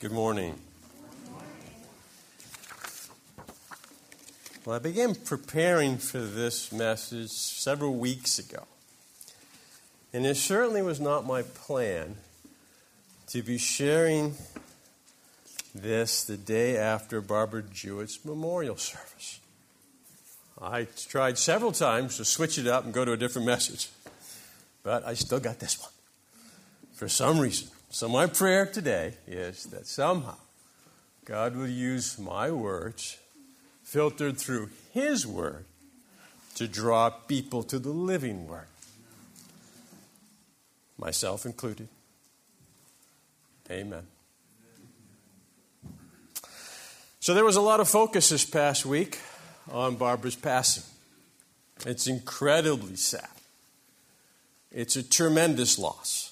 [0.00, 0.54] Good morning.
[4.64, 8.62] Well, I began preparing for this message several weeks ago.
[10.14, 12.16] And it certainly was not my plan
[13.26, 14.36] to be sharing
[15.74, 19.38] this the day after Barbara Jewett's memorial service.
[20.62, 23.90] I tried several times to switch it up and go to a different message,
[24.82, 25.92] but I still got this one
[26.94, 27.68] for some reason.
[27.92, 30.36] So, my prayer today is that somehow
[31.24, 33.18] God will use my words,
[33.82, 35.64] filtered through His Word,
[36.54, 38.68] to draw people to the living Word,
[40.96, 41.88] myself included.
[43.68, 44.06] Amen.
[47.18, 49.18] So, there was a lot of focus this past week
[49.68, 50.84] on Barbara's passing.
[51.84, 53.28] It's incredibly sad.
[54.70, 56.29] It's a tremendous loss.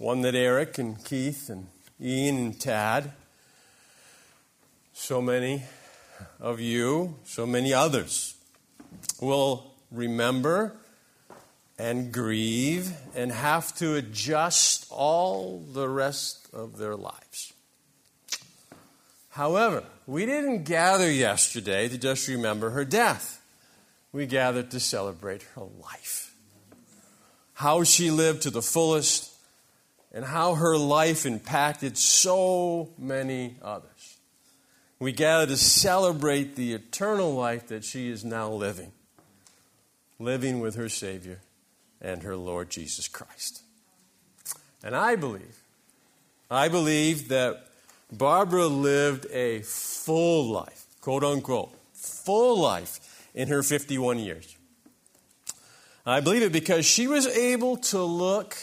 [0.00, 1.66] One that Eric and Keith and
[2.00, 3.12] Ian and Tad,
[4.94, 5.64] so many
[6.40, 8.34] of you, so many others,
[9.20, 10.74] will remember
[11.78, 17.52] and grieve and have to adjust all the rest of their lives.
[19.28, 23.42] However, we didn't gather yesterday to just remember her death.
[24.12, 26.34] We gathered to celebrate her life.
[27.52, 29.29] How she lived to the fullest
[30.12, 34.18] and how her life impacted so many others.
[34.98, 38.92] We gather to celebrate the eternal life that she is now living,
[40.18, 41.40] living with her Savior
[42.00, 43.62] and her Lord Jesus Christ.
[44.82, 45.62] And I believe,
[46.50, 47.66] I believe that
[48.12, 54.56] Barbara lived a full life, quote unquote, full life in her 51 years.
[56.04, 58.56] I believe it because she was able to look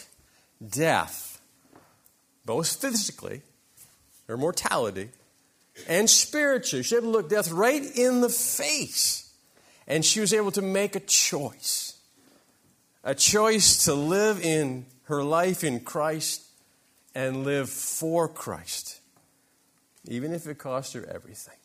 [0.67, 1.26] death,
[2.47, 3.43] both physically,
[4.27, 5.09] her mortality,
[5.87, 6.81] and spiritually.
[6.81, 9.31] She had to look death right in the face.
[9.85, 11.93] And she was able to make a choice
[13.03, 16.43] a choice to live in her life in Christ
[17.15, 18.99] and live for Christ
[20.07, 21.55] even if it cost her everything.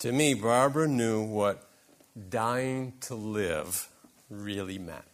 [0.00, 1.68] To me, Barbara knew what
[2.30, 3.88] dying to live
[4.30, 5.04] really meant.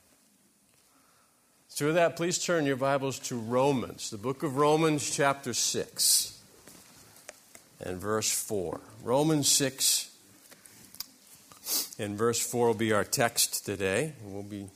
[1.74, 6.40] So, with that, please turn your Bibles to Romans, the book of Romans, chapter 6,
[7.80, 8.80] and verse 4.
[9.02, 10.08] Romans 6
[11.98, 14.12] and verse 4 will be our text today.
[14.22, 14.68] We'll be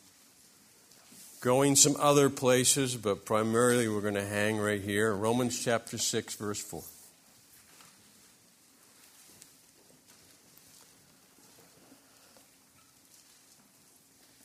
[1.40, 5.14] going some other places, but primarily we're going to hang right here.
[5.14, 6.82] Romans chapter 6, verse 4.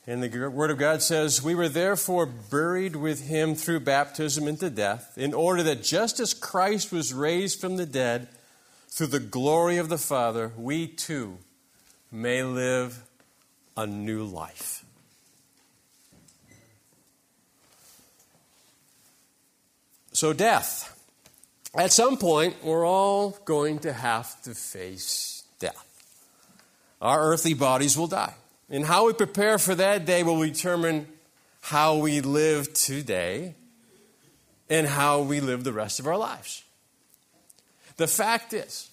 [0.06, 4.68] And the Word of God says, We were therefore buried with him through baptism into
[4.68, 8.28] death, in order that just as Christ was raised from the dead
[8.88, 11.38] through the glory of the Father, we too
[12.12, 13.02] may live
[13.76, 14.84] a new life.
[20.12, 20.90] So, death.
[21.74, 25.84] At some point, we're all going to have to face death.
[27.02, 28.34] Our earthly bodies will die.
[28.68, 31.06] And how we prepare for that day will determine
[31.60, 33.54] how we live today
[34.68, 36.64] and how we live the rest of our lives.
[37.96, 38.90] The fact is,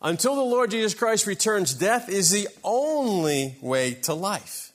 [0.00, 4.72] until the Lord Jesus Christ returns, death is the only way to life.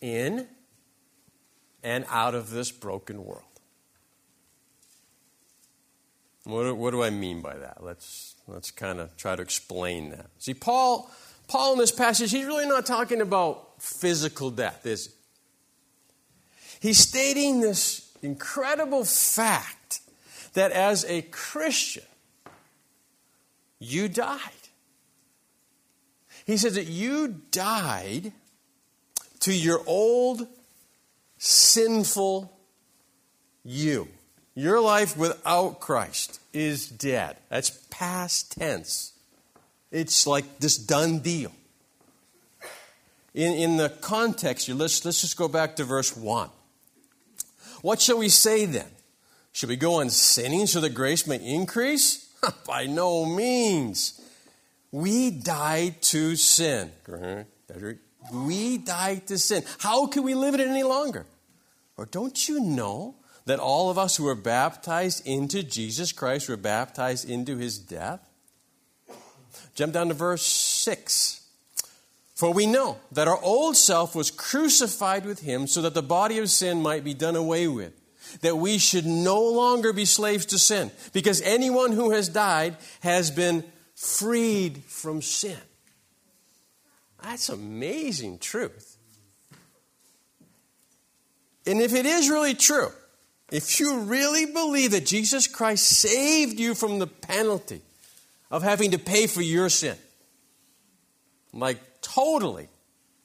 [0.00, 0.46] In
[1.82, 3.42] and out of this broken world.
[6.44, 7.82] What, do I mean by that?
[7.82, 10.26] Let's, let's kind of try to explain that.
[10.38, 11.10] See, Paul
[11.48, 15.12] Paul in this passage, he's really not talking about physical death, is he?
[16.88, 20.00] He's stating this incredible fact
[20.54, 22.04] that as a Christian,
[23.78, 24.40] you died.
[26.46, 28.32] He says that you died
[29.40, 30.46] to your old
[31.38, 32.56] sinful
[33.64, 34.08] you.
[34.54, 37.36] Your life without Christ is dead.
[37.48, 39.12] That's past tense.
[39.90, 41.52] It's like this done deal.
[43.34, 46.48] In, in the context here, let's, let's just go back to verse 1.
[47.82, 48.88] What shall we say then?
[49.52, 52.26] Should we go on sinning so that grace may increase?
[52.66, 54.20] By no means.
[54.90, 56.90] We died to sin.
[58.32, 59.64] We died to sin.
[59.78, 61.26] How can we live it any longer?
[61.96, 66.56] Or don't you know that all of us who were baptized into Jesus Christ were
[66.56, 68.20] baptized into his death?
[69.76, 71.42] Jump down to verse 6.
[72.34, 76.38] For we know that our old self was crucified with him so that the body
[76.38, 77.92] of sin might be done away with,
[78.40, 83.30] that we should no longer be slaves to sin, because anyone who has died has
[83.30, 83.64] been
[83.94, 85.58] freed from sin.
[87.22, 88.96] That's amazing truth.
[91.66, 92.88] And if it is really true,
[93.50, 97.82] if you really believe that Jesus Christ saved you from the penalty
[98.50, 99.96] of having to pay for your sin,
[101.52, 102.68] like totally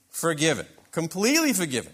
[0.10, 1.94] forgiven, completely forgiven,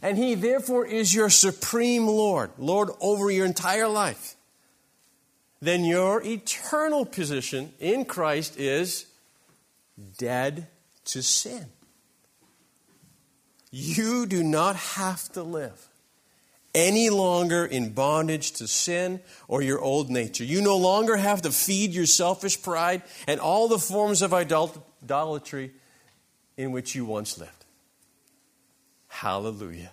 [0.00, 4.34] and He therefore is your supreme Lord, Lord over your entire life,
[5.60, 9.06] then your eternal position in Christ is
[10.18, 10.66] dead
[11.04, 11.66] to sin.
[13.70, 15.88] You do not have to live
[16.74, 20.44] any longer in bondage to sin or your old nature.
[20.44, 25.72] You no longer have to feed your selfish pride and all the forms of idolatry
[26.56, 27.64] in which you once lived.
[29.08, 29.90] Hallelujah.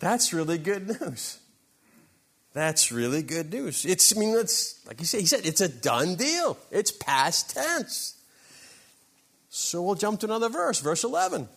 [0.00, 1.38] That's really good news.
[2.54, 3.84] That's really good news.
[3.84, 6.56] It's, I mean, it's, like he said, he said, it's a done deal.
[6.70, 8.16] It's past tense.
[9.50, 11.48] So we'll jump to another verse, verse 11.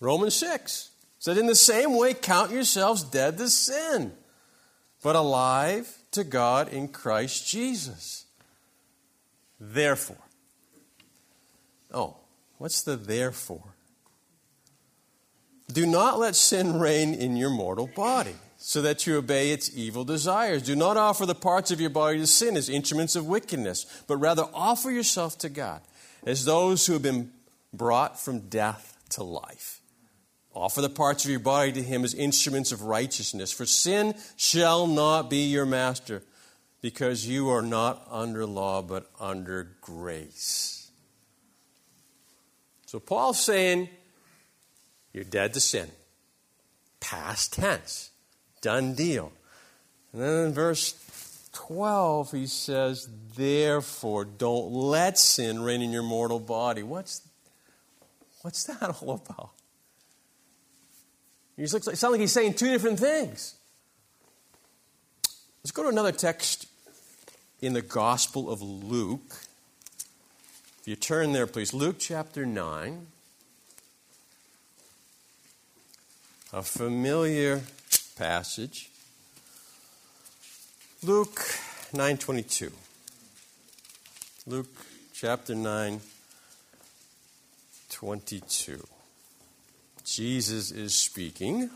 [0.00, 0.91] Romans 6
[1.22, 4.12] said, In the same way, count yourselves dead to sin,
[5.04, 8.24] but alive to God in Christ Jesus.
[9.60, 10.16] Therefore.
[11.94, 12.16] Oh,
[12.58, 13.76] what's the therefore?
[15.72, 20.02] Do not let sin reign in your mortal body, so that you obey its evil
[20.02, 20.64] desires.
[20.64, 24.16] Do not offer the parts of your body to sin as instruments of wickedness, but
[24.16, 25.82] rather offer yourself to God
[26.26, 27.30] as those who have been
[27.72, 29.81] brought from death to life.
[30.54, 33.52] Offer the parts of your body to him as instruments of righteousness.
[33.52, 36.22] For sin shall not be your master,
[36.82, 40.90] because you are not under law, but under grace.
[42.86, 43.88] So Paul's saying,
[45.12, 45.90] you're dead to sin.
[47.00, 48.10] Past tense.
[48.60, 49.32] Done deal.
[50.12, 50.94] And then in verse
[51.52, 56.82] 12, he says, Therefore, don't let sin reign in your mortal body.
[56.82, 57.22] What's,
[58.42, 59.50] what's that all about?
[61.56, 63.54] It like, sounds like he's saying two different things.
[65.62, 66.66] Let's go to another text
[67.60, 69.36] in the Gospel of Luke.
[70.80, 71.72] If you turn there, please.
[71.72, 73.06] Luke chapter 9.
[76.54, 77.62] A familiar
[78.16, 78.90] passage.
[81.02, 81.40] Luke
[81.92, 82.72] 9:22.
[84.46, 84.68] Luke
[85.14, 86.00] chapter 9
[87.88, 88.91] 22.
[90.04, 91.70] Jesus is speaking.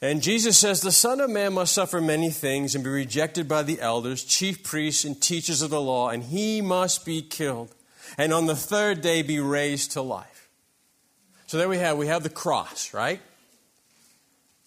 [0.00, 3.62] And Jesus says, The Son of Man must suffer many things and be rejected by
[3.62, 7.72] the elders, chief priests, and teachers of the law, and he must be killed,
[8.18, 10.48] and on the third day be raised to life.
[11.46, 13.20] So there we have we have the cross, right?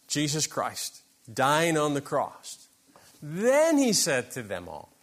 [0.07, 2.67] Jesus Christ dying on the cross.
[3.21, 4.94] Then he said to them all,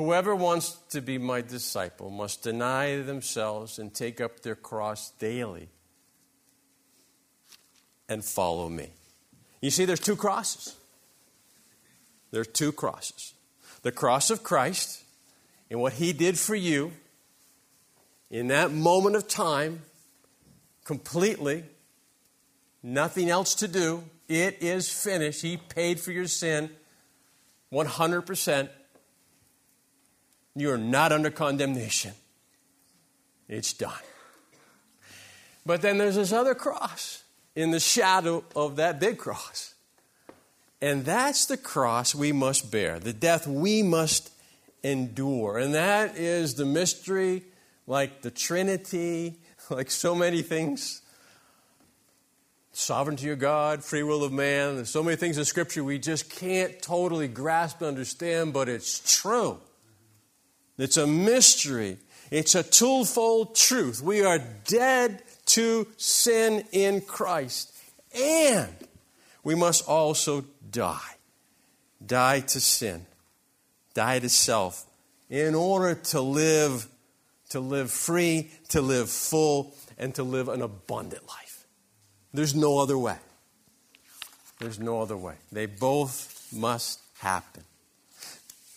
[0.00, 5.68] Whoever wants to be my disciple must deny themselves and take up their cross daily
[8.08, 8.88] and follow me.
[9.60, 10.74] You see, there's two crosses.
[12.30, 13.34] There are two crosses
[13.82, 15.02] the cross of Christ
[15.70, 16.92] and what he did for you
[18.30, 19.82] in that moment of time,
[20.82, 21.62] completely
[22.82, 24.04] nothing else to do.
[24.30, 25.42] It is finished.
[25.42, 26.70] He paid for your sin
[27.70, 28.70] 100%.
[30.54, 32.12] You are not under condemnation.
[33.48, 33.92] It's done.
[35.64, 37.22] But then there's this other cross
[37.54, 39.74] in the shadow of that big cross.
[40.82, 44.30] And that's the cross we must bear, the death we must
[44.82, 45.58] endure.
[45.58, 47.42] And that is the mystery,
[47.86, 49.34] like the Trinity,
[49.70, 51.02] like so many things
[52.72, 54.76] sovereignty of God, free will of man.
[54.76, 59.20] There's so many things in Scripture we just can't totally grasp and understand, but it's
[59.20, 59.58] true.
[60.80, 61.98] It's a mystery.
[62.30, 64.02] It's a twofold truth.
[64.02, 67.76] We are dead to sin in Christ,
[68.14, 68.74] and
[69.44, 71.16] we must also die.
[72.04, 73.04] Die to sin,
[73.92, 74.86] die to self,
[75.28, 76.88] in order to live,
[77.50, 81.66] to live free, to live full, and to live an abundant life.
[82.32, 83.18] There's no other way.
[84.60, 85.34] There's no other way.
[85.52, 87.64] They both must happen.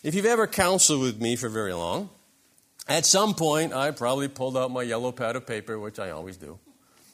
[0.04, 2.10] If you've ever counseled with me for very long,
[2.90, 6.36] at some point I probably pulled out my yellow pad of paper, which I always
[6.36, 6.60] do.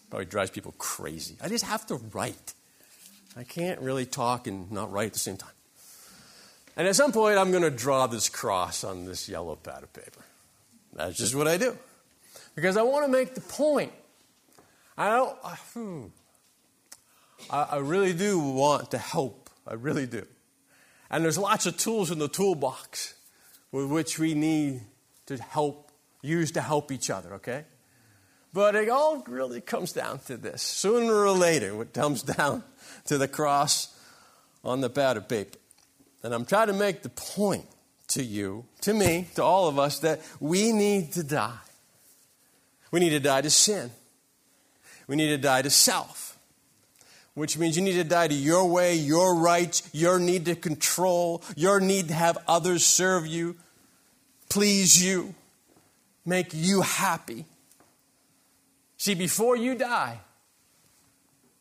[0.09, 1.37] Probably drives people crazy.
[1.39, 2.55] I just have to write.
[3.37, 5.51] I can't really talk and not write at the same time.
[6.75, 9.93] And at some point, I'm going to draw this cross on this yellow pad of
[9.93, 10.25] paper.
[10.93, 11.77] That's just what I do.
[12.55, 13.91] Because I want to make the point.
[14.97, 15.37] I don't.
[17.51, 19.51] I, I really do want to help.
[19.67, 20.25] I really do.
[21.09, 23.15] And there's lots of tools in the toolbox
[23.71, 24.81] with which we need
[25.25, 27.65] to help, use to help each other, okay?
[28.53, 30.61] But it all really comes down to this.
[30.61, 32.63] Sooner or later, it comes down
[33.05, 33.95] to the cross
[34.63, 35.57] on the of paper.
[36.23, 37.65] And I'm trying to make the point
[38.09, 41.57] to you, to me, to all of us, that we need to die.
[42.91, 43.91] We need to die to sin.
[45.07, 46.37] We need to die to self,
[47.33, 51.41] which means you need to die to your way, your rights, your need to control,
[51.55, 53.55] your need to have others serve you,
[54.49, 55.35] please you,
[56.25, 57.45] make you happy.
[58.97, 60.19] See, before you die,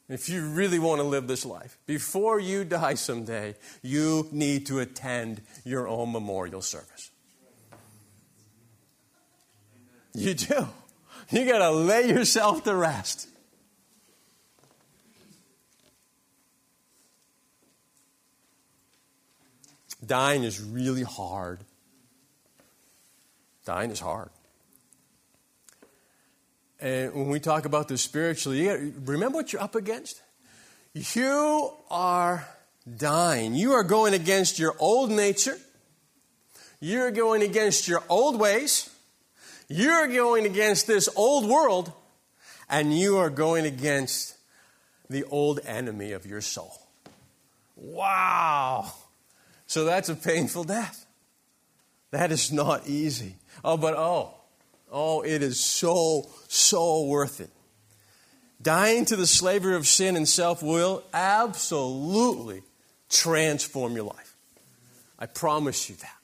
[0.08, 4.80] if you really want to live this life, before you die someday, you need to
[4.80, 7.10] attend your own memorial service.
[10.14, 10.68] You do.
[11.30, 13.28] You got to lay yourself to rest.
[20.04, 21.60] Dying is really hard.
[23.64, 24.30] Dying is hard.
[26.80, 30.22] And when we talk about this spiritually, you remember what you're up against?
[30.94, 32.46] You are
[32.96, 33.54] dying.
[33.54, 35.56] You are going against your old nature.
[36.80, 38.88] You're going against your old ways.
[39.68, 41.92] You're going against this old world.
[42.70, 44.36] And you are going against
[45.10, 46.72] the old enemy of your soul.
[47.74, 48.92] Wow.
[49.68, 51.06] So that's a painful death.
[52.10, 53.36] That is not easy.
[53.62, 54.34] Oh, but oh,
[54.90, 57.50] oh, it is so, so worth it.
[58.62, 62.62] Dying to the slavery of sin and self will absolutely
[63.10, 64.36] transform your life.
[65.18, 66.16] I promise you that.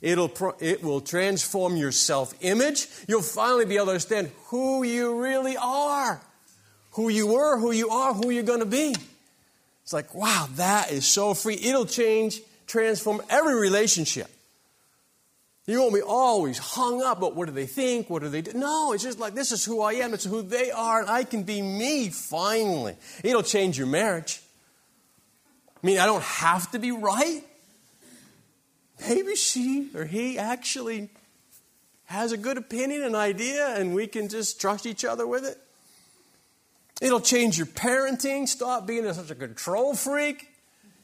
[0.00, 2.86] It'll, it will transform your self image.
[3.08, 6.22] You'll finally be able to understand who you really are,
[6.92, 8.94] who you were, who you are, who you're going to be.
[9.82, 11.58] It's like, wow, that is so free.
[11.60, 14.28] It'll change transform every relationship.
[15.66, 18.52] You won't be always hung up about what do they think, what do they do.
[18.54, 21.22] No, it's just like this is who I am, it's who they are, and I
[21.24, 22.96] can be me finally.
[23.22, 24.40] It'll change your marriage.
[25.82, 27.42] I mean, I don't have to be right.
[29.08, 31.08] Maybe she or he actually
[32.06, 35.58] has a good opinion, an idea, and we can just trust each other with it.
[37.00, 38.48] It'll change your parenting.
[38.48, 40.48] Stop being such a control freak.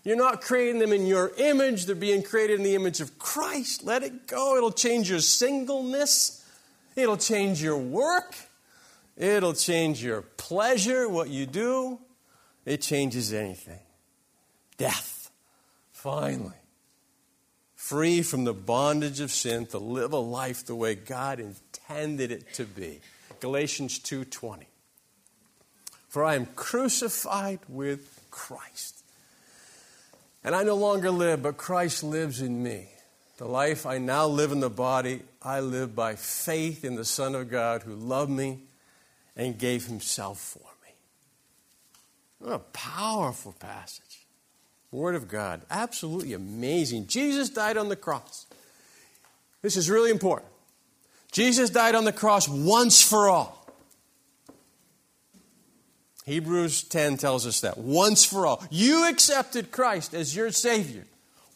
[0.06, 3.82] You're not creating them in your image, they're being created in the image of Christ.
[3.82, 4.56] Let it go.
[4.56, 6.48] It'll change your singleness,
[6.94, 8.36] it'll change your work,
[9.16, 11.98] it'll change your pleasure, what you do.
[12.64, 13.80] It changes anything.
[14.76, 15.32] Death,
[15.90, 16.54] finally.
[17.74, 22.54] Free from the bondage of sin to live a life the way God intended it
[22.54, 23.00] to be.
[23.40, 24.68] Galatians 2:20.
[26.08, 28.95] For I am crucified with Christ.
[30.46, 32.86] And I no longer live, but Christ lives in me.
[33.36, 37.34] The life I now live in the body, I live by faith in the Son
[37.34, 38.60] of God who loved me
[39.34, 40.94] and gave himself for me.
[42.38, 44.24] What a powerful passage.
[44.92, 45.62] Word of God.
[45.68, 47.08] Absolutely amazing.
[47.08, 48.46] Jesus died on the cross.
[49.62, 50.52] This is really important.
[51.32, 53.55] Jesus died on the cross once for all.
[56.26, 58.62] Hebrews 10 tells us that once for all.
[58.68, 61.04] You accepted Christ as your Savior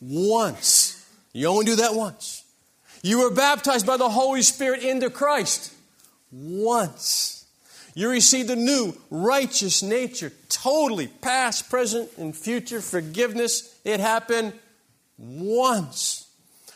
[0.00, 1.04] once.
[1.32, 2.44] You only do that once.
[3.02, 5.74] You were baptized by the Holy Spirit into Christ
[6.30, 7.44] once.
[7.94, 13.76] You received a new righteous nature, totally past, present, and future forgiveness.
[13.84, 14.52] It happened
[15.18, 16.28] once.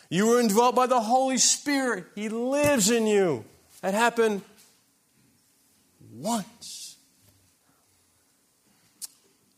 [0.09, 3.45] You were indwelt by the Holy Spirit, He lives in you.
[3.81, 4.41] That happened
[6.13, 6.84] once.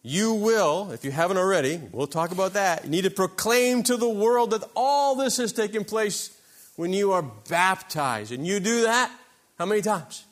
[0.08, 2.86] You will, if you haven't already, we'll talk about that.
[2.86, 6.32] You need to proclaim to the world that all this has taken place
[6.78, 8.32] when you are baptized.
[8.32, 9.12] And you do that
[9.60, 10.24] how many times?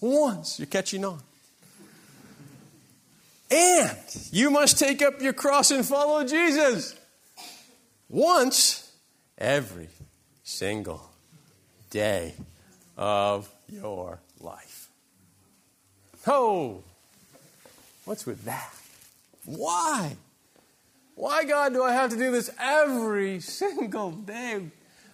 [0.00, 0.58] Once.
[0.58, 1.20] You're catching on.
[3.50, 3.98] And
[4.30, 6.98] you must take up your cross and follow Jesus.
[8.08, 8.90] Once
[9.36, 9.88] every
[10.42, 11.10] single
[11.90, 12.32] day
[12.96, 14.88] of your life.
[16.26, 16.82] Oh,
[18.06, 18.72] what's with that?
[19.46, 20.16] Why?
[21.14, 24.60] Why, God, do I have to do this every single day?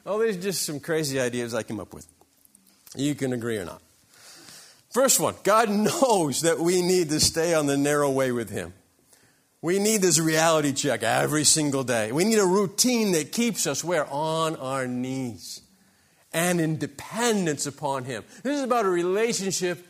[0.05, 2.07] Oh, there's just some crazy ideas I came up with.
[2.97, 3.81] You can agree or not.
[4.91, 5.71] First one God
[6.03, 8.75] knows that we need to stay on the narrow way with Him.
[9.63, 12.11] We need this reality check every single day.
[12.11, 14.07] We need a routine that keeps us where?
[14.11, 15.61] On our knees
[16.33, 18.25] and in dependence upon Him.
[18.43, 19.87] This is about a relationship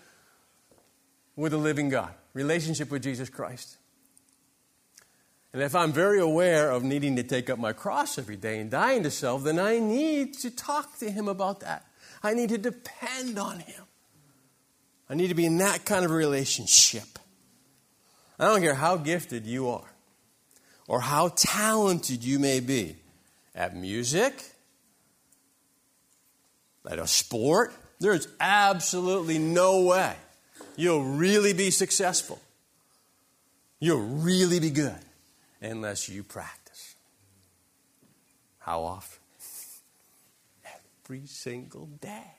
[1.37, 2.13] with a living God.
[2.35, 3.79] relationship with Jesus Christ.
[5.53, 8.71] And if I'm very aware of needing to take up my cross every day and
[8.71, 11.87] dying to self, then I need to talk to Him about that.
[12.23, 13.85] I need to depend on Him.
[15.11, 17.19] I need to be in that kind of relationship.
[18.39, 19.93] I don't care how gifted you are
[20.89, 22.97] or how talented you may be
[23.55, 24.43] at music,
[26.91, 27.75] at a sport.
[28.01, 30.15] There's absolutely no way
[30.77, 32.41] you'll really be successful.
[33.81, 34.99] You'll really be good
[35.63, 36.97] unless you practice.
[38.59, 39.21] How often?
[41.05, 42.35] Every single day.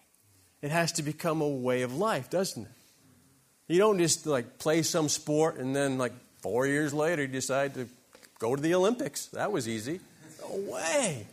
[0.62, 2.72] It has to become a way of life, doesn't it?
[3.68, 7.74] You don't just like play some sport and then like four years later you decide
[7.76, 7.88] to
[8.40, 9.28] go to the Olympics.
[9.28, 10.00] That was easy.
[10.42, 11.28] No way.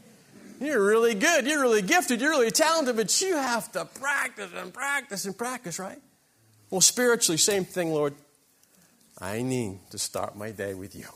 [0.61, 1.47] You're really good.
[1.47, 2.21] You're really gifted.
[2.21, 5.99] You're really talented, but you have to practice and practice and practice, right?
[6.69, 8.15] Well, spiritually, same thing, Lord.
[9.19, 11.07] I need to start my day with you.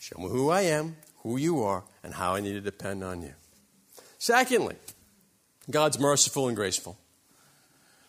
[0.00, 3.20] Show me who I am, who you are, and how I need to depend on
[3.20, 3.34] you.
[4.18, 4.76] Secondly,
[5.70, 6.96] God's merciful and graceful,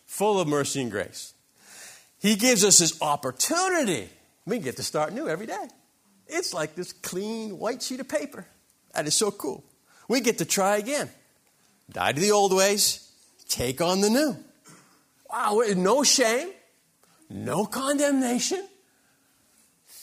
[0.06, 1.34] full of mercy and grace.
[2.18, 4.08] He gives us this opportunity.
[4.46, 5.68] We get to start new every day.
[6.28, 8.46] It's like this clean white sheet of paper.
[8.94, 9.62] That is so cool.
[10.08, 11.10] We get to try again.
[11.90, 13.12] Die to the old ways,
[13.50, 14.34] take on the new.
[15.30, 16.52] Wow, no shame,
[17.28, 18.66] no condemnation.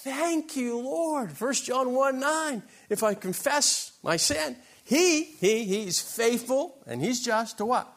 [0.09, 1.39] Thank you, Lord.
[1.39, 2.63] 1 John 1 9.
[2.89, 7.87] If I confess my sin, he, he, he's faithful and he's just to what?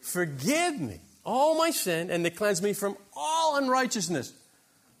[0.00, 4.32] Forgive me all my sin and to cleanse me from all unrighteousness.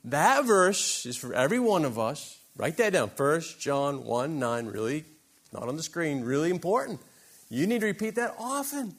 [0.06, 2.36] That verse is for every one of us.
[2.56, 3.10] Write that down.
[3.16, 5.04] 1 John 1 9, really,
[5.52, 7.00] not on the screen, really important.
[7.48, 8.96] You need to repeat that often.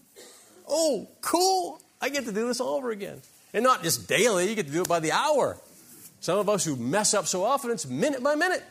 [0.69, 1.81] Oh, cool.
[2.01, 3.21] I get to do this all over again.
[3.53, 5.57] And not just daily, you get to do it by the hour.
[6.19, 8.63] Some of us who mess up so often, it's minute by minute.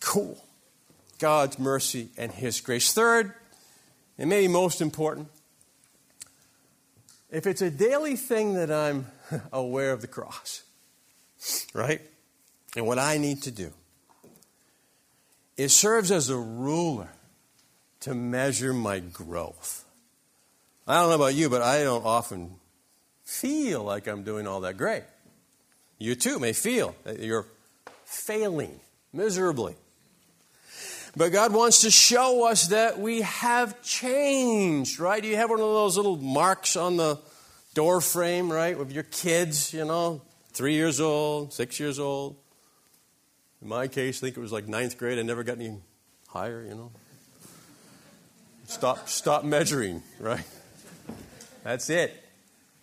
[0.00, 0.38] Cool.
[1.18, 2.92] God's mercy and His grace.
[2.92, 3.32] Third,
[4.18, 5.28] and maybe most important,
[7.30, 9.06] if it's a daily thing that I'm
[9.52, 10.62] aware of the cross,
[11.74, 12.00] right?
[12.76, 13.72] And what I need to do,
[15.56, 17.10] it serves as a ruler
[18.00, 19.84] to measure my growth.
[20.86, 22.54] I don't know about you, but I don't often
[23.28, 25.04] feel like I'm doing all that great.
[25.98, 27.46] You too may feel that you're
[28.06, 28.80] failing
[29.12, 29.76] miserably.
[31.14, 35.22] But God wants to show us that we have changed, right?
[35.22, 37.18] You have one of those little marks on the
[37.74, 42.34] door frame, right, with your kids, you know, three years old, six years old.
[43.60, 45.18] In my case, I think it was like ninth grade.
[45.18, 45.76] I never got any
[46.28, 46.90] higher, you know.
[48.68, 50.44] Stop, stop measuring, right?
[51.62, 52.24] That's it.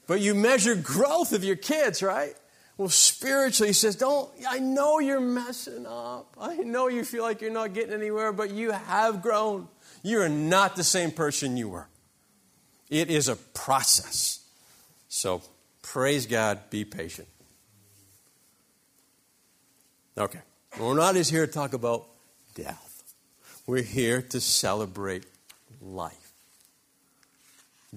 [0.07, 2.35] But you measure growth of your kids, right?
[2.77, 6.35] Well, spiritually, he says, Don't, I know you're messing up.
[6.39, 9.67] I know you feel like you're not getting anywhere, but you have grown.
[10.03, 11.87] You are not the same person you were.
[12.89, 14.45] It is a process.
[15.07, 15.41] So,
[15.81, 17.27] praise God, be patient.
[20.17, 20.41] Okay.
[20.79, 22.07] We're not just here to talk about
[22.53, 23.03] death,
[23.65, 25.25] we're here to celebrate
[25.81, 26.33] life.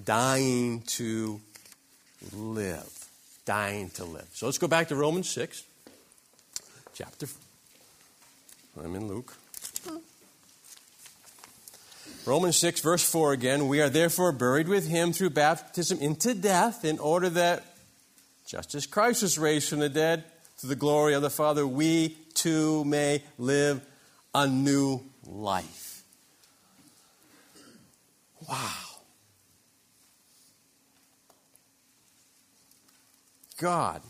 [0.05, 1.41] Dying to
[2.33, 3.07] live
[3.45, 4.29] dying to live.
[4.33, 5.63] So let's go back to Romans 6,
[6.95, 7.27] chapter.
[8.79, 9.35] I'm in Luke.
[12.27, 13.69] Romans 6, verse 4 again.
[13.69, 17.65] We are therefore buried with him through baptism into death, in order that,
[18.47, 20.25] just as Christ was raised from the dead
[20.61, 23.81] to the glory of the Father, we too may live
[24.35, 26.03] a new life.
[28.47, 28.88] Wow.
[33.59, 34.03] God,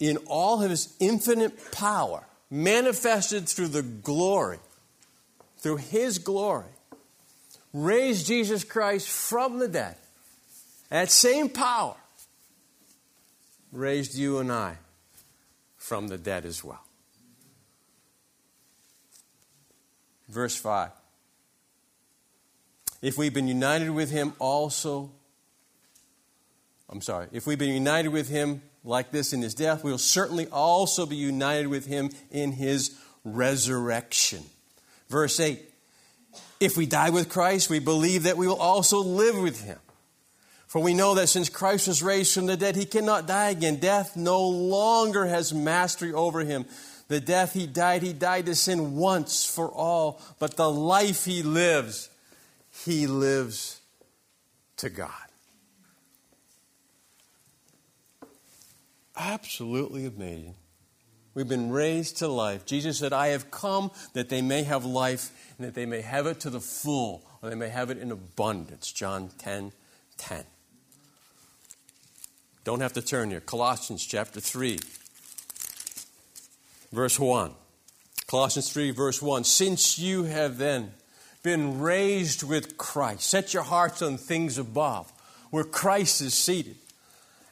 [0.00, 4.58] in all of his infinite power, manifested through the glory,
[5.58, 6.64] through his glory,
[7.72, 9.96] raised Jesus Christ from the dead.
[10.88, 11.96] That same power
[13.70, 14.78] raised you and I
[15.76, 16.82] from the dead as well.
[20.28, 20.90] Verse 5.
[23.02, 25.10] If we've been united with him also
[26.90, 29.98] I'm sorry, if we've been united with him like this in his death, we will
[29.98, 34.42] certainly also be united with him in his resurrection.
[35.08, 35.60] Verse 8
[36.58, 39.78] If we die with Christ, we believe that we will also live with him.
[40.66, 43.76] For we know that since Christ was raised from the dead, he cannot die again.
[43.76, 46.64] Death no longer has mastery over him.
[47.08, 50.20] The death he died, he died to sin once for all.
[50.38, 52.08] But the life he lives,
[52.84, 53.80] he lives
[54.76, 55.29] to God.
[59.20, 60.54] Absolutely amazing.
[61.34, 62.66] We've been raised to life.
[62.66, 66.26] Jesus said, I have come that they may have life and that they may have
[66.26, 68.90] it to the full, or they may have it in abundance.
[68.90, 69.72] John 10
[70.16, 70.44] 10.
[72.64, 73.40] Don't have to turn here.
[73.40, 74.78] Colossians chapter 3,
[76.92, 77.52] verse 1.
[78.26, 79.44] Colossians 3, verse 1.
[79.44, 80.92] Since you have then
[81.42, 85.10] been raised with Christ, set your hearts on things above,
[85.50, 86.76] where Christ is seated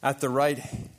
[0.03, 0.91] at the right hand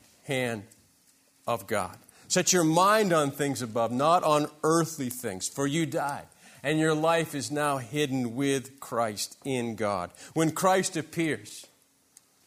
[1.48, 1.98] of God.
[2.28, 6.28] Set your mind on things above, not on earthly things, for you died,
[6.62, 10.12] and your life is now hidden with Christ in God.
[10.34, 11.66] When Christ appears,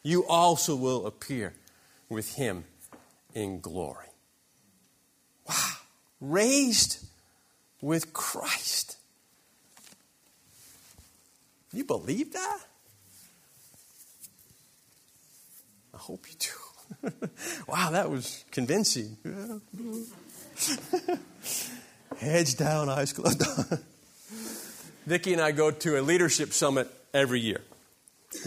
[0.01, 1.53] you also will appear
[2.07, 2.63] with him
[3.33, 4.07] in glory.
[5.49, 5.55] Wow.
[6.21, 7.05] Raised
[7.81, 8.97] with Christ.
[11.73, 12.59] You believe that?
[15.93, 16.72] I hope you do.
[17.67, 19.17] wow, that was convincing.
[22.17, 23.43] Heads down, eyes closed.
[25.05, 27.61] Vicki and I go to a leadership summit every year.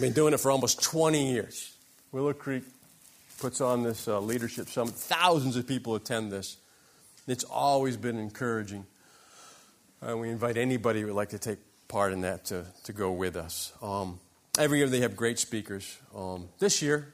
[0.01, 1.75] Been doing it for almost 20 years.
[2.13, 2.65] Willow Creek
[3.39, 4.95] puts on this uh, leadership summit.
[4.95, 6.57] Thousands of people attend this.
[7.27, 8.87] It's always been encouraging.
[10.07, 13.13] Uh, we invite anybody who would like to take part in that to, to go
[13.13, 13.73] with us.
[13.83, 14.19] Um,
[14.59, 15.99] every year they have great speakers.
[16.15, 17.13] Um, this year,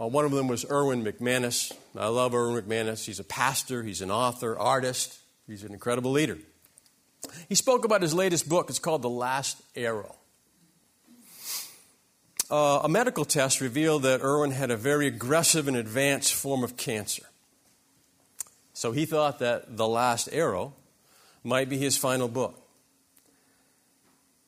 [0.00, 1.72] uh, one of them was Erwin McManus.
[1.96, 3.04] I love Erwin McManus.
[3.04, 6.38] He's a pastor, he's an author, artist, he's an incredible leader.
[7.48, 8.70] He spoke about his latest book.
[8.70, 10.14] It's called The Last Arrow.
[12.50, 16.76] Uh, a medical test revealed that Erwin had a very aggressive and advanced form of
[16.76, 17.24] cancer.
[18.72, 20.74] So he thought that The Last Arrow
[21.44, 22.67] might be his final book.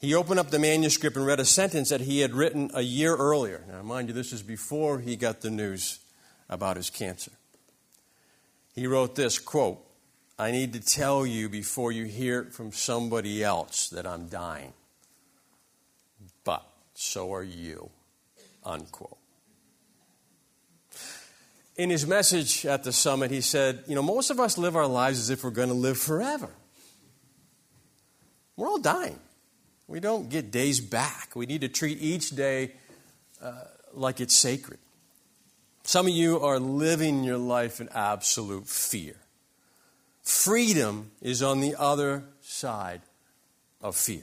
[0.00, 3.14] He opened up the manuscript and read a sentence that he had written a year
[3.14, 3.62] earlier.
[3.68, 6.00] Now, mind you, this is before he got the news
[6.48, 7.32] about his cancer.
[8.74, 9.78] He wrote this quote,
[10.38, 14.72] I need to tell you before you hear it from somebody else that I'm dying.
[16.44, 17.90] But so are you.
[18.64, 19.18] Unquote.
[21.76, 24.86] In his message at the summit, he said, You know, most of us live our
[24.86, 26.48] lives as if we're going to live forever.
[28.56, 29.18] We're all dying.
[29.90, 31.32] We don't get days back.
[31.34, 32.70] We need to treat each day
[33.42, 34.78] uh, like it's sacred.
[35.82, 39.16] Some of you are living your life in absolute fear.
[40.22, 43.00] Freedom is on the other side
[43.82, 44.22] of fear.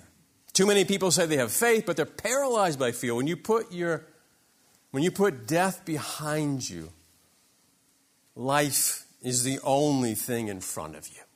[0.54, 3.14] Too many people say they have faith, but they're paralyzed by fear.
[3.14, 4.06] When you put your
[4.92, 6.92] when you put death behind you,
[8.38, 11.27] life is the only thing in front of you.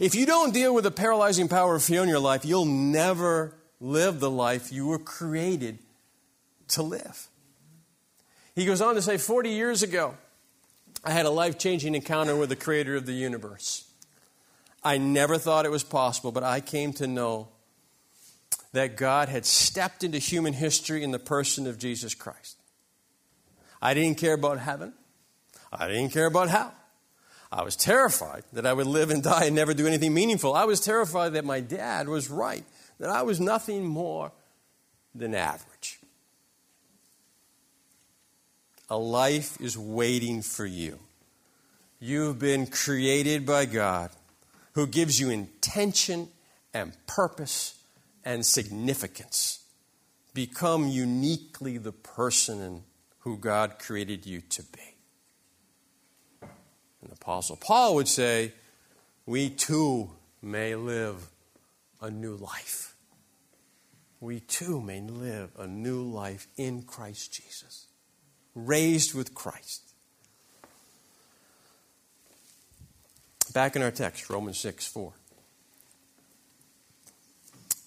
[0.00, 3.54] If you don't deal with the paralyzing power of fear in your life, you'll never
[3.80, 5.78] live the life you were created
[6.68, 7.28] to live.
[8.54, 10.14] He goes on to say 40 years ago,
[11.04, 13.88] I had a life changing encounter with the creator of the universe.
[14.82, 17.48] I never thought it was possible, but I came to know
[18.72, 22.56] that God had stepped into human history in the person of Jesus Christ.
[23.80, 24.92] I didn't care about heaven,
[25.72, 26.74] I didn't care about hell.
[27.50, 30.54] I was terrified that I would live and die and never do anything meaningful.
[30.54, 32.64] I was terrified that my dad was right,
[32.98, 34.32] that I was nothing more
[35.14, 35.98] than average.
[38.90, 40.98] A life is waiting for you.
[42.00, 44.10] You've been created by God
[44.72, 46.28] who gives you intention
[46.72, 47.74] and purpose
[48.24, 49.60] and significance.
[50.34, 52.84] Become uniquely the person
[53.20, 54.97] who God created you to be.
[57.02, 58.52] And Apostle Paul would say,
[59.26, 60.10] We too
[60.42, 61.28] may live
[62.00, 62.94] a new life.
[64.20, 67.86] We too may live a new life in Christ Jesus,
[68.54, 69.82] raised with Christ.
[73.54, 75.12] Back in our text, Romans 6 4.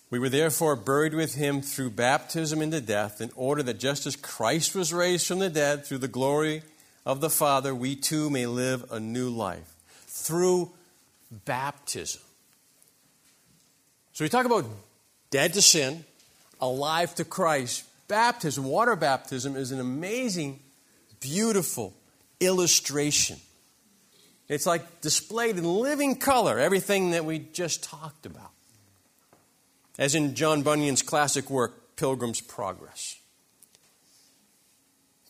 [0.10, 4.15] We were therefore buried with him through baptism into death, in order that just as
[4.15, 6.63] Christ was raised from the dead through the glory
[7.06, 9.74] of the Father, we too may live a new life
[10.08, 10.72] through
[11.46, 12.22] baptism.
[14.14, 14.66] So we talk about
[15.30, 16.06] dead to sin,
[16.60, 17.86] alive to Christ.
[18.08, 20.60] Baptism, water baptism, is an amazing,
[21.20, 21.94] beautiful
[22.40, 23.38] illustration.
[24.50, 28.52] It's like displayed in living color, everything that we just talked about.
[29.98, 33.21] As in John Bunyan's classic work, Pilgrim's Progress.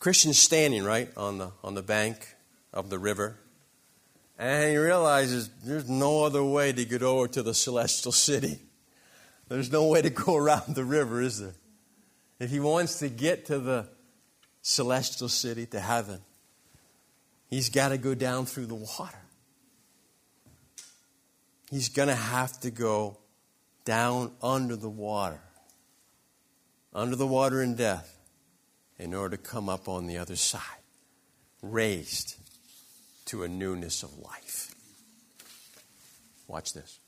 [0.02, 2.28] Christian's standing, right, on the, on the bank
[2.74, 3.38] of the river.
[4.40, 8.58] And he realizes there's no other way to get over to the celestial city.
[9.48, 11.54] There's no way to go around the river, is there?
[12.40, 13.90] If he wants to get to the
[14.64, 16.22] celestial city, to heaven,
[17.48, 19.22] he's got to go down through the water.
[21.70, 23.20] He's going to have to go
[23.86, 25.42] down under the water,
[26.92, 28.18] under the water in death,
[29.02, 30.62] in order to come up on the other side,
[31.64, 32.36] raised
[33.26, 34.76] to a newness of life.
[36.48, 37.00] Watch this.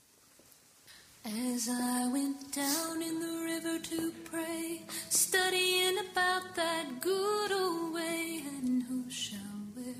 [1.24, 8.42] As I went down in the river to pray, studying about that good old way,
[8.58, 9.38] and who shall
[9.76, 9.94] wear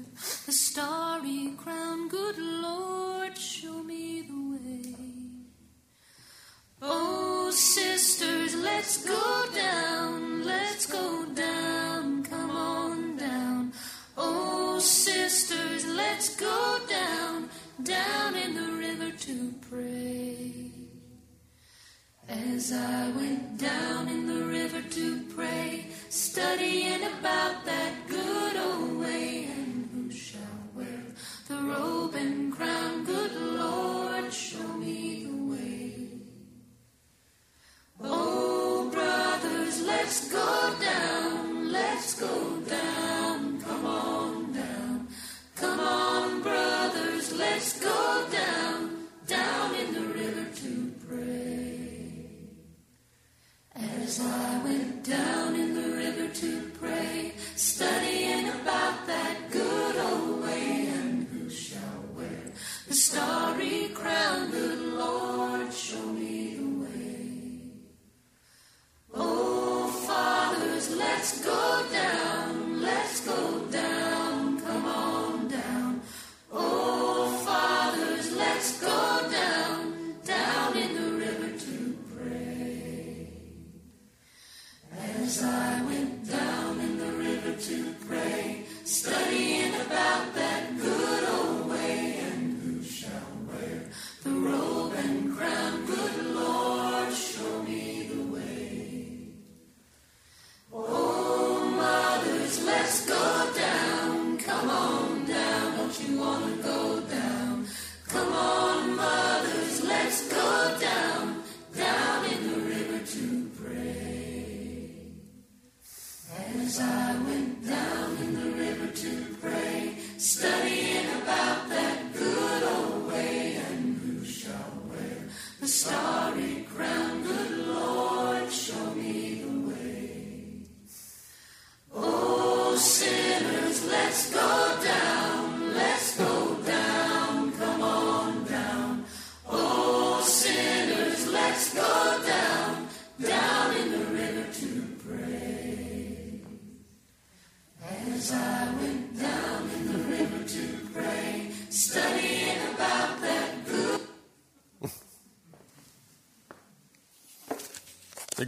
[0.46, 2.08] the starry crown?
[2.08, 5.03] Good Lord, show me the way.
[6.86, 13.72] Oh, sisters, let's go down, let's go down, come on down.
[14.18, 17.48] Oh, sisters, let's go down,
[17.82, 20.72] down in the river to pray.
[22.28, 24.23] As I went down in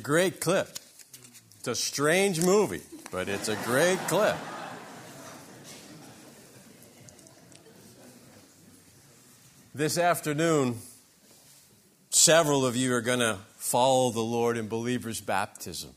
[0.07, 0.69] great clip.
[1.59, 4.37] It's a strange movie, but it's a great clip.
[9.75, 10.79] This afternoon,
[12.11, 15.91] several of you are going to follow the Lord in believers' baptism.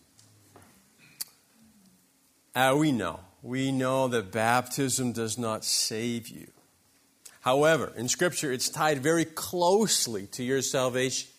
[2.56, 3.20] Uh, we know.
[3.44, 6.48] We know that baptism does not save you.
[7.42, 11.30] However, in Scripture, it's tied very closely to your salvation.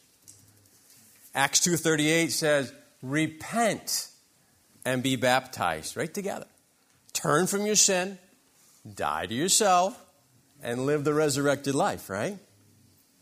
[1.35, 4.09] Acts 2:38 says, "Repent
[4.85, 6.47] and be baptized." Right together.
[7.13, 8.19] Turn from your sin,
[8.95, 9.99] die to yourself,
[10.63, 12.39] and live the resurrected life, right?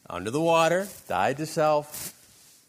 [0.09, 2.15] Under the water, die to self,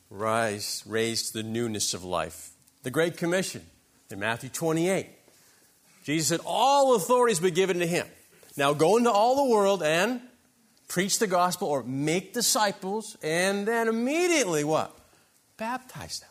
[0.10, 2.52] rise, raised to the newness of life.
[2.84, 3.65] The Great Commission
[4.10, 5.08] in Matthew 28.
[6.04, 8.08] Jesus said, All authority has been given to him.
[8.58, 10.21] Now go into all the world and
[10.88, 14.98] preach the gospel or make disciples, and then immediately what?
[15.60, 16.30] Baptize them.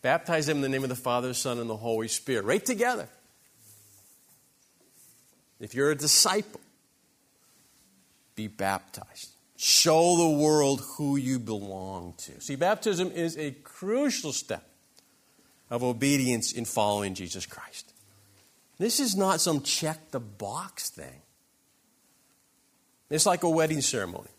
[0.00, 2.44] Baptize them in the name of the Father, Son, and the Holy Spirit.
[2.44, 3.08] Right together.
[5.58, 6.60] If you're a disciple,
[8.36, 9.30] be baptized.
[9.56, 12.40] Show the world who you belong to.
[12.40, 14.66] See, baptism is a crucial step
[15.70, 17.92] of obedience in following Jesus Christ.
[18.78, 21.22] This is not some check the box thing.
[23.10, 24.30] It's like a wedding ceremony.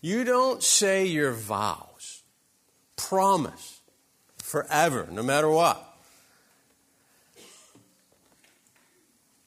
[0.00, 1.93] You don't say your vows,
[2.96, 3.80] promise
[4.38, 5.82] forever, no matter what,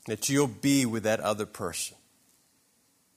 [0.07, 1.97] that you'll be with that other person.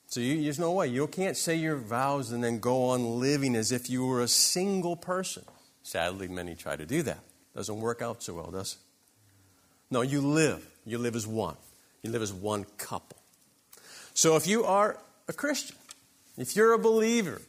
[0.07, 0.89] So you, there's no way.
[0.89, 4.29] You can't say your vows and then go on living as if you were a
[4.29, 5.45] single person.
[5.85, 7.21] Sadly, many try to do that.
[7.55, 8.79] Doesn't work out so well, does it?
[9.93, 10.67] No, you live.
[10.85, 11.57] You live as one.
[12.03, 13.19] You live as one couple.
[14.15, 15.77] So if you are a Christian,
[16.37, 17.41] if you're a believer,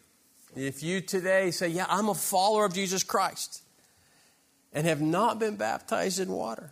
[0.56, 3.62] if you today say, Yeah, I'm a follower of Jesus Christ,
[4.74, 6.72] and have not been baptized in water,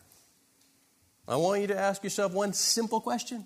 [1.28, 3.46] I want you to ask yourself one simple question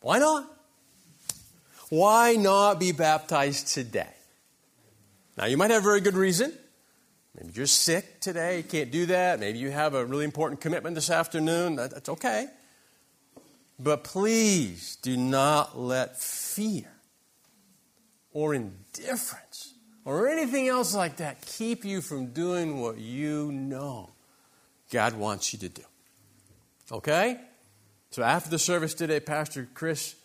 [0.00, 0.46] Why not?
[1.88, 4.14] Why not be baptized today?
[5.36, 6.52] Now, you might have a very good reason.
[7.34, 9.40] Maybe you're sick today, you can't do that.
[9.40, 11.76] Maybe you have a really important commitment this afternoon.
[11.76, 12.48] That's okay.
[13.78, 16.92] But please do not let fear
[18.32, 24.10] or indifference or anything else like that keep you from doing what you know
[24.90, 25.82] God wants you to do.
[26.90, 27.38] Okay?
[28.10, 30.16] So after the service today, Pastor Chris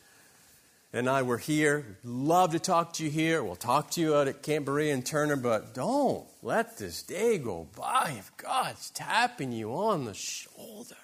[0.91, 1.97] and I were here.
[2.03, 3.43] Love to talk to you here.
[3.43, 7.37] We'll talk to you out at Camp Berea and Turner, but don't let this day
[7.37, 10.95] go by if God's tapping you on the shoulder.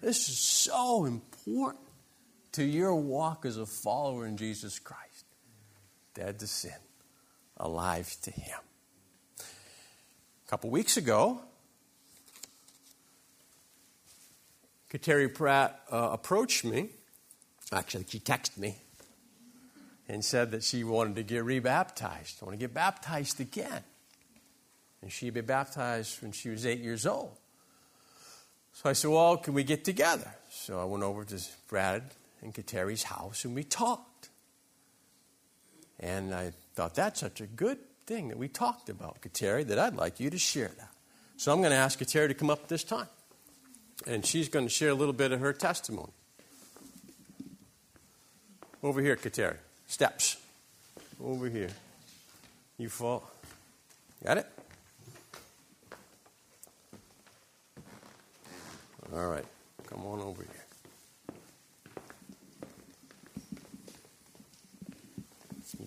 [0.00, 1.84] This is so important
[2.52, 5.03] to your walk as a follower in Jesus Christ.
[6.14, 6.72] Dead to sin,
[7.56, 8.58] alive to Him.
[9.38, 11.40] A couple weeks ago,
[14.90, 16.90] Kateri Pratt uh, approached me.
[17.72, 18.76] Actually, she texted me
[20.08, 22.38] and said that she wanted to get rebaptized.
[22.40, 23.82] I want to get baptized again.
[25.02, 27.36] And she'd been baptized when she was eight years old.
[28.74, 30.30] So I said, Well, can we get together?
[30.50, 32.02] So I went over to Brad
[32.42, 34.28] and Kateri's house and we talked.
[36.04, 39.96] And I thought that's such a good thing that we talked about, Kateri, that I'd
[39.96, 40.90] like you to share that.
[41.38, 43.08] So I'm going to ask Kateri to come up this time.
[44.06, 46.12] And she's going to share a little bit of her testimony.
[48.82, 49.56] Over here, Kateri.
[49.86, 50.36] Steps.
[51.24, 51.70] Over here.
[52.76, 53.30] You fall.
[54.22, 54.46] Got it?
[59.14, 59.44] All right.
[59.86, 60.63] Come on over here.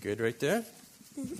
[0.07, 0.63] Good right there?
[1.19, 1.35] Mm-hmm.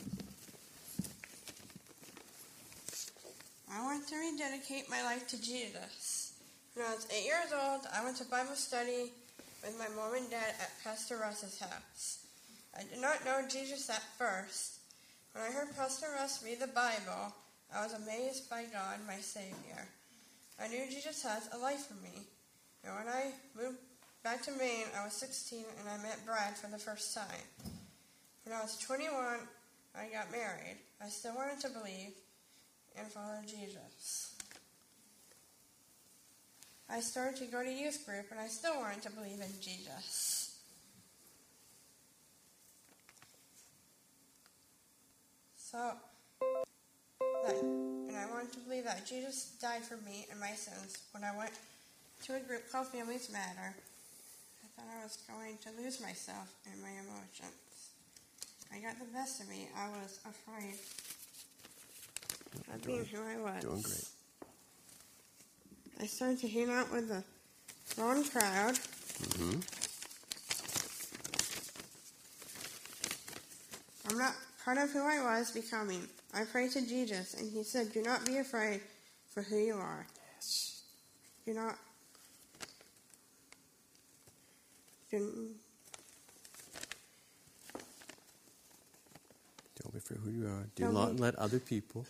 [3.71, 6.34] I want to rededicate my life to Jesus.
[6.73, 9.13] When I was eight years old, I went to Bible study
[9.63, 12.25] with my mom and dad at Pastor Russ's house.
[12.77, 14.80] I did not know Jesus at first.
[15.32, 17.32] When I heard Pastor Russ read the Bible,
[17.73, 19.88] I was amazed by God, my Savior.
[20.60, 22.27] I knew Jesus has a life for me.
[22.84, 23.77] And when I moved
[24.25, 27.77] back to Maine, I was 16 and I met Brad for the first time.
[28.48, 29.12] When I was 21,
[29.94, 30.78] I got married.
[31.04, 32.14] I still wanted to believe
[32.98, 34.36] and follow Jesus.
[36.90, 40.62] I started to go to youth group and I still wanted to believe in Jesus.
[45.58, 45.92] So,
[46.40, 51.26] that, and I wanted to believe that Jesus died for me and my sins when
[51.26, 51.52] I went
[52.24, 53.76] to a group called Families Matter.
[53.76, 57.66] I thought I was going to lose myself in my emotions.
[58.78, 59.68] I got the best of me.
[59.76, 60.76] I was afraid
[62.72, 63.63] of being who I was.
[63.63, 64.08] Doing great.
[66.00, 67.24] I started to hang out with the
[68.00, 68.76] wrong crowd.
[68.76, 69.60] Mm-hmm.
[74.12, 76.08] I'm not part of who I was becoming.
[76.36, 78.82] I prayed to Jesus, and He said, Do not be afraid
[79.34, 80.06] for who you are.
[80.36, 80.84] Yes.
[81.48, 81.78] Do not.
[85.10, 85.48] Do,
[90.10, 90.65] Don't who you are.
[90.76, 92.06] Do Don't not be- let other people.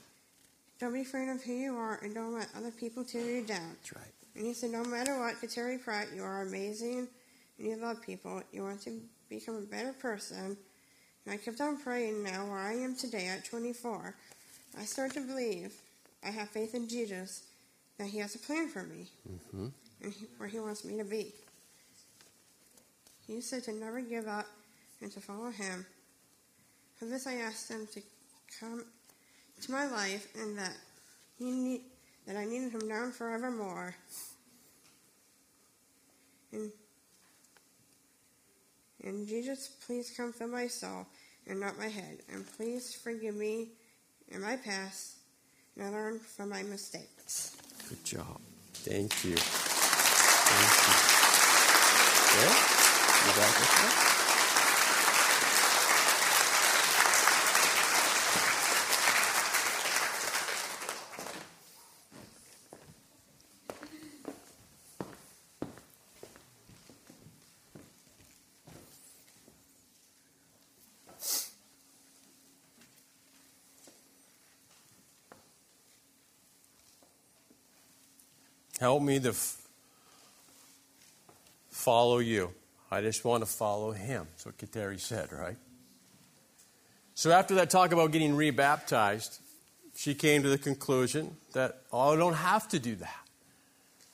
[0.79, 3.75] don't be afraid of who you are, and don't let other people tear you down.
[3.81, 4.13] That's right.
[4.35, 7.07] And he said, No matter what, Kateri Pratt, you are amazing
[7.57, 8.41] and you love people.
[8.51, 10.55] You want to become a better person.
[11.25, 14.13] And I kept on praying now where I am today at 24.
[14.79, 15.73] I start to believe
[16.23, 17.43] I have faith in Jesus
[17.97, 19.67] that he has a plan for me Mm-hmm.
[20.03, 21.33] and he, where he wants me to be.
[23.25, 24.45] He said to never give up
[25.01, 25.85] and to follow him.
[26.97, 28.01] For this I asked him to
[28.59, 28.83] come
[29.61, 30.75] to my life and that
[31.37, 31.81] he need,
[32.25, 33.95] that I needed him now and forevermore.
[36.51, 36.71] And,
[39.03, 41.05] and Jesus, please come fill my soul
[41.47, 42.19] and not my head.
[42.33, 43.69] And please forgive me
[44.29, 45.17] in my past
[45.75, 47.55] and I learn from my mistakes.
[47.89, 48.41] Good job.
[48.73, 49.35] Thank you.
[49.37, 51.13] Thank you.
[52.37, 52.43] Yeah?
[52.43, 54.16] You back with that?
[78.87, 79.57] Help me to f-
[81.69, 82.53] follow you.
[82.89, 84.27] I just want to follow him.
[84.31, 85.57] That's what Kateri said, right?
[87.13, 89.41] So after that talk about getting rebaptized,
[89.93, 93.27] she came to the conclusion that, oh, I don't have to do that.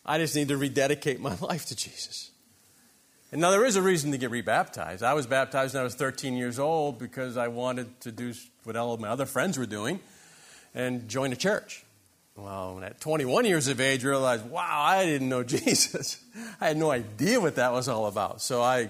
[0.04, 2.32] I just need to rededicate my life to Jesus.
[3.32, 5.04] And now there is a reason to get rebaptized.
[5.04, 8.76] I was baptized when I was 13 years old because I wanted to do what
[8.76, 10.00] all of my other friends were doing
[10.74, 11.86] and join a church.
[12.36, 16.24] Well, at 21 years of age, I realized, wow, I didn't know Jesus.
[16.60, 18.42] I had no idea what that was all about.
[18.42, 18.90] So I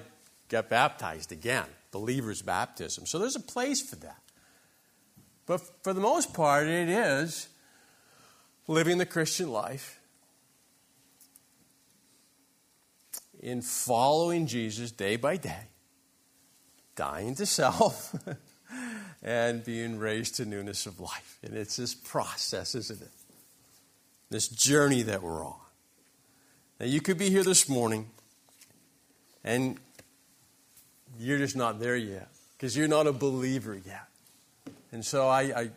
[0.50, 3.06] got baptized again, believer's baptism.
[3.06, 4.20] So there's a place for that.
[5.46, 7.50] But for the most part, it is
[8.68, 10.00] living the Christian life
[13.42, 15.68] in following Jesus day by day,
[16.96, 18.16] dying to self,
[19.22, 21.40] and being raised to newness of life.
[21.44, 23.12] And it's this process, isn't it?
[24.34, 25.54] This journey that we're on.
[26.80, 28.10] Now, you could be here this morning
[29.44, 29.78] and
[31.20, 34.08] you're just not there yet because you're not a believer yet.
[34.92, 35.70] And so I, I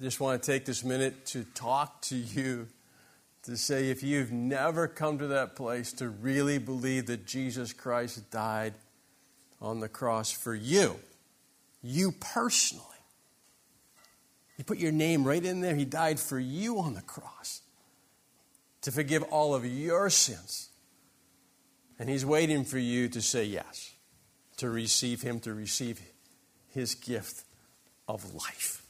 [0.00, 2.66] just want to take this minute to talk to you
[3.44, 8.28] to say if you've never come to that place to really believe that Jesus Christ
[8.32, 8.74] died
[9.60, 10.96] on the cross for you,
[11.80, 12.91] you personally,
[14.58, 15.74] you put your name right in there.
[15.74, 17.62] He died for you on the cross
[18.82, 20.68] to forgive all of your sins.
[21.98, 23.92] And He's waiting for you to say yes,
[24.58, 26.00] to receive Him, to receive
[26.70, 27.44] His gift
[28.08, 28.82] of life.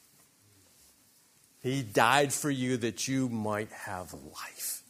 [1.63, 4.83] He died for you that you might have life.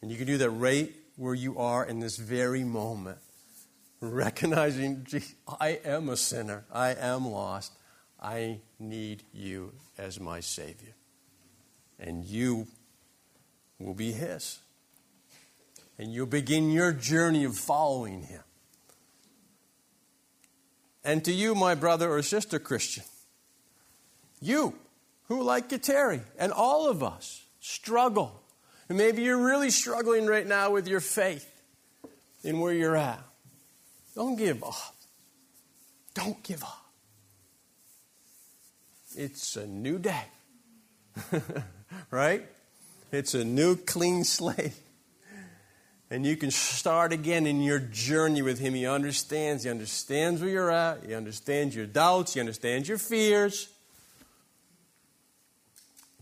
[0.00, 3.18] And you can do that right where you are in this very moment,
[4.00, 5.06] recognizing,
[5.60, 7.72] I am a sinner, I am lost,
[8.22, 10.94] I need you as my Savior.
[11.98, 12.68] And you
[13.80, 14.60] will be His.
[15.98, 18.42] And you'll begin your journey of following Him.
[21.04, 23.02] And to you, my brother or sister Christian,
[24.40, 24.74] you
[25.24, 28.40] who, like Kateri and all of us, struggle.
[28.88, 31.48] And maybe you're really struggling right now with your faith
[32.44, 33.22] in where you're at.
[34.14, 34.94] Don't give up.
[36.14, 36.81] Don't give up.
[39.16, 40.24] It's a new day.
[42.10, 42.46] right?
[43.10, 44.72] It's a new clean slate.
[46.10, 48.74] And you can start again in your journey with Him.
[48.74, 49.64] He understands.
[49.64, 51.04] He understands where you're at.
[51.06, 52.34] He understands your doubts.
[52.34, 53.68] He understands your fears.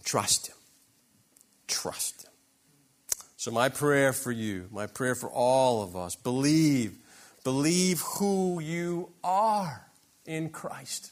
[0.05, 0.57] Trust Him.
[1.67, 2.31] Trust Him.
[3.37, 6.97] So, my prayer for you, my prayer for all of us, believe.
[7.43, 9.87] Believe who you are
[10.27, 11.11] in Christ.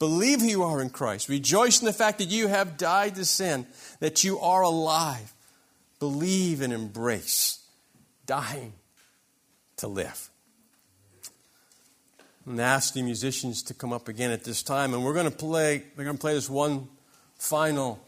[0.00, 1.28] Believe who you are in Christ.
[1.28, 3.66] Rejoice in the fact that you have died to sin,
[4.00, 5.32] that you are alive.
[6.00, 7.60] Believe and embrace
[8.26, 8.72] dying
[9.76, 10.30] to live.
[12.46, 15.36] And ask the musicians to come up again at this time, and we're going to
[15.36, 15.84] play.
[15.96, 16.88] We're going to play this one
[17.36, 18.00] final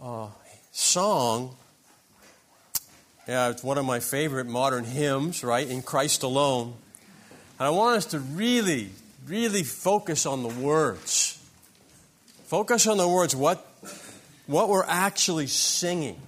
[0.00, 0.28] uh,
[0.72, 1.56] song.
[3.26, 5.66] Yeah, it's one of my favorite modern hymns, right?
[5.66, 6.74] In Christ alone.
[7.58, 8.90] And I want us to really,
[9.28, 11.34] really focus on the words.
[12.46, 13.66] Focus on the words, what,
[14.46, 16.20] what we're actually singing.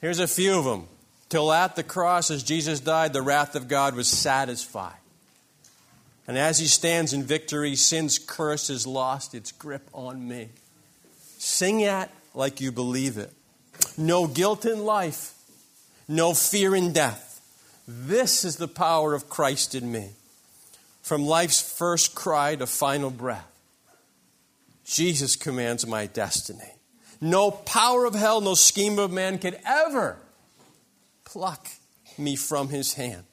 [0.00, 0.88] Here's a few of them.
[1.28, 4.96] Till at the cross, as Jesus died, the wrath of God was satisfied.
[6.26, 10.48] And as he stands in victory, sin's curse has lost its grip on me.
[11.38, 13.32] Sing it like you believe it.
[13.98, 15.34] No guilt in life,
[16.08, 17.40] no fear in death.
[17.86, 20.10] This is the power of Christ in me.
[21.04, 23.46] From life's first cry to final breath,
[24.86, 26.72] Jesus commands my destiny.
[27.20, 30.16] No power of hell, no scheme of man can ever
[31.26, 31.68] pluck
[32.16, 33.24] me from his hand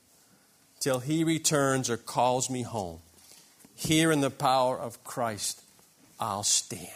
[0.81, 2.99] till he returns or calls me home.
[3.73, 5.61] Here in the power of Christ,
[6.19, 6.89] I'll stand.